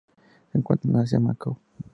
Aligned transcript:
Se 0.51 0.57
encuentran 0.57 0.95
en 0.95 1.01
Asia: 1.01 1.19
Macao. 1.19 1.59